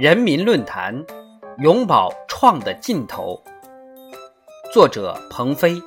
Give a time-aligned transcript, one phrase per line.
[0.00, 1.04] 人民论坛，
[1.58, 3.38] 永葆创的劲头。
[4.72, 5.78] 作者：鹏飞。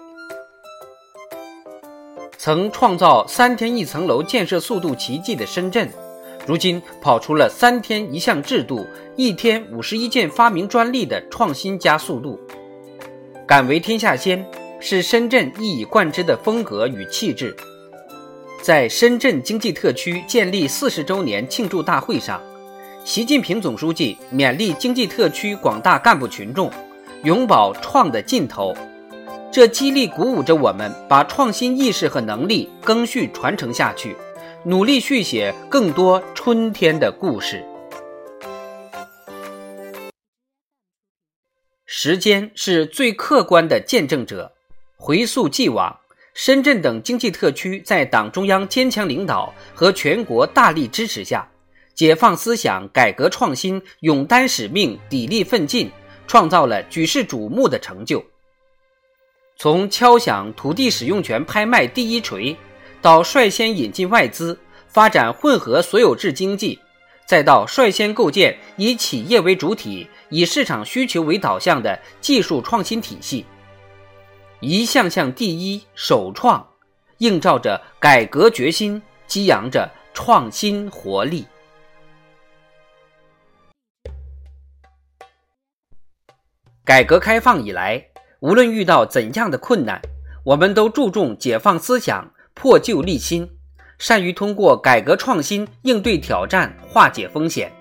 [2.38, 5.90] 曾创造三天一层楼建设速度奇迹的深圳，
[6.46, 8.86] 如今跑出了三天一项制度、
[9.16, 12.40] 一天五十一件发明专利的创新加速度。
[13.48, 14.46] 敢为天下先，
[14.80, 17.58] 是深圳一以贯之的风格与气质。
[18.62, 22.40] 在深圳经济特区建立四十周年庆祝大会上。
[23.06, 26.72] 习近平总书记勉励经济特区广大干部群众，
[27.26, 28.74] 永葆创的劲头，
[29.52, 34.16] 这激励鼓舞着我们，把创新意识和能力更续传承下去，
[34.64, 37.62] 努力续写更多春天的故事。
[41.86, 44.54] 时间是最客观的见证者，
[44.96, 46.00] 回溯既往，
[46.34, 51.46] 深圳等经济特区在党中央坚强领导和全国大力支持下。
[51.96, 55.92] 解放思想、改革创新，勇担使命、砥砺奋进，
[56.28, 58.24] 创造了举世瞩目的成就。
[59.56, 62.58] 从敲响土地使用权拍卖第一锤，
[63.02, 66.80] 到率先引进外资、发展混合所有制经济，
[67.28, 73.46] 再到率先构建以企业为主体、以市场需求为导向的技术创新体系，
[74.60, 76.68] 一项项第一首创，
[77.20, 81.46] 映照着改革决心，激扬着创新活力。
[86.94, 88.06] 改革开放以来，
[88.40, 90.00] 无论遇到怎样的困难，
[90.44, 93.50] 我们都注重解放思想、破旧立新，
[93.98, 97.72] 善于通过改革创新应对挑战、化解风险。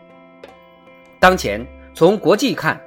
[1.20, 2.80] 当前，从国际看，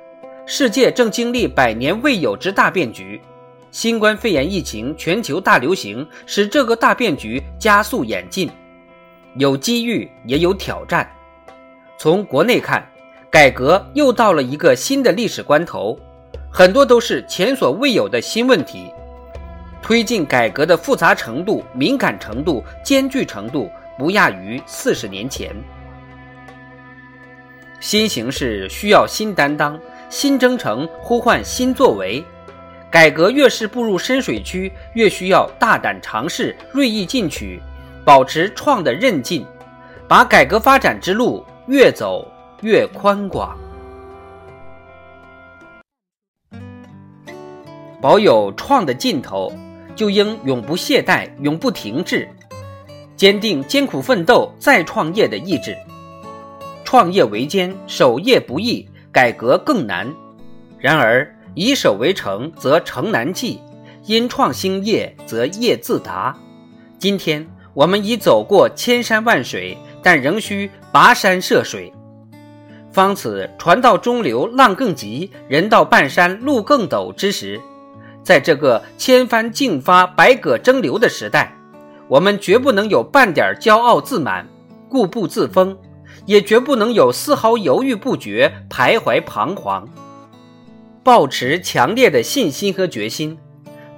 [0.47, 3.21] 世界正经历百年未有之大变局，
[3.69, 8.49] 新冠肺炎疫情全球大流行使这个大变局加速演进，
[9.35, 11.07] 有机遇也有挑战。
[11.99, 12.83] 从国内看，
[13.29, 15.95] 改革又到了一个新的历史关头。
[16.57, 18.89] 很多都是前所未有的新问题，
[19.81, 25.53] 推进改革的复杂程度、敏感程度、艰巨程度不亚于四十年前。
[27.81, 29.77] 新形势需要新担当，
[30.09, 32.23] 新征程呼唤新作为。
[32.89, 37.61] 改革越是步入深水区，越需要大胆尝试、锐意进取，
[38.05, 39.45] 保持创的韧劲，
[40.07, 42.25] 把改革发展之路越走
[42.61, 43.57] 越宽广。
[48.05, 49.51] 保有创的劲头，
[49.95, 52.29] 就应永不懈怠、永不停滞，
[53.15, 55.75] 坚定艰苦奋斗、再创业的意志。
[56.83, 60.13] 创业维艰，守业不易，改革更难。
[60.77, 63.57] 然而，以守为成，则成难继；
[64.05, 66.37] 因创兴业，则业自达。
[66.99, 71.91] 今天，我们已走过千山万水，但仍需跋山涉水。
[72.91, 77.59] 方此船到中流浪更急，人到半山路更陡之时。
[78.25, 81.55] 在这个千帆竞发、百舸争流的时代，
[82.07, 84.47] 我们绝不能有半点骄傲自满、
[84.89, 85.77] 固步自封，
[86.25, 89.87] 也绝不能有丝毫犹豫不决、徘徊彷徨。
[91.03, 93.37] 保持强烈的信心和决心，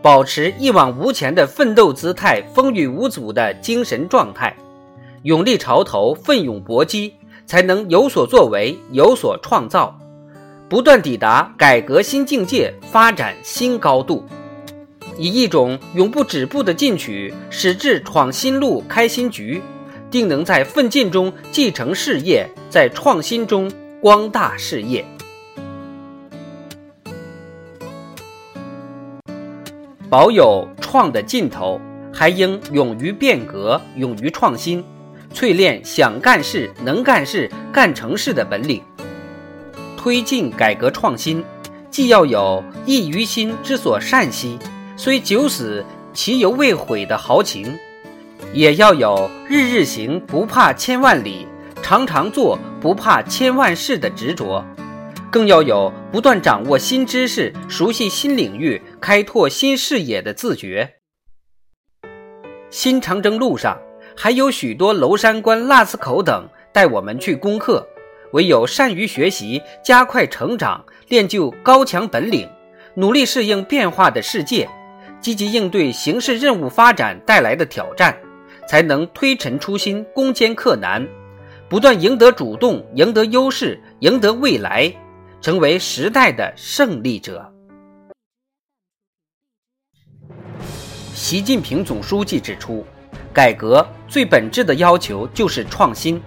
[0.01, 4.53] 保持一往无前的奋斗姿态、风雨无阻的精神状态，
[5.23, 7.13] 勇立潮头、奋勇搏击，
[7.45, 9.97] 才能有所作为、有所创造。
[10.69, 14.25] 不断抵达改革新境界、发展新高度，
[15.17, 19.61] 以一种永不止步的进取，矢志闯新路、开新局，
[20.11, 25.05] 定能在奋进中继承事业，在创新中光大事业。
[30.09, 31.79] 保有创的劲头，
[32.13, 34.83] 还应勇于变革、勇于创新，
[35.33, 38.83] 淬炼想干事、能干事、干成事的本领。
[40.07, 41.43] 推进改革创新，
[41.91, 44.57] 既要有益于心之所善兮，
[44.95, 47.77] 虽九死其犹未悔的豪情，
[48.53, 51.45] 也要有日日行不怕千万里，
[51.83, 54.63] 常常做不怕千万事的执着，
[55.29, 60.89] 更要有不断掌握新知识、熟悉新领域、开拓新视野的自觉。
[62.69, 63.77] 新长征路上
[64.15, 67.85] 还有许多娄山关、腊子口等待我们去攻克。
[68.37, 72.47] 唯有善于学习，加快成长，练就高强本领，
[72.93, 74.69] 努力适应变化的世界，
[75.19, 78.15] 积极应对形势任务发展带来的挑战，
[78.67, 81.03] 才能推陈出新，攻坚克难，
[81.67, 84.93] 不断赢得主动，赢得优势，赢得未来，
[85.41, 87.51] 成为时代的胜利者。
[91.15, 92.85] 习近平总书记指出，
[93.33, 96.21] 改革最本质的要求就是创新。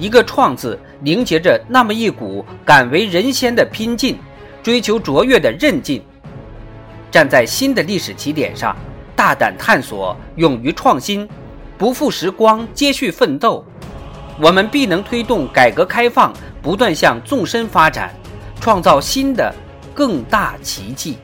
[0.00, 4.18] 一个“创”字凝结着那么一股敢为人先的拼劲，
[4.62, 6.02] 追求卓越的韧劲。
[7.10, 8.76] 站在新的历史起点上，
[9.16, 11.28] 大胆探索，勇于创新，
[11.78, 13.64] 不负时光，接续奋斗，
[14.40, 18.14] 我们必能推动改革开放不断向纵深发展，
[18.60, 19.54] 创造新的
[19.94, 21.16] 更大奇迹。